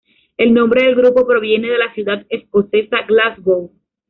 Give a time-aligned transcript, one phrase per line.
[0.35, 3.71] El nombre del grupo proviene de la ciudad escocesa Glasgow.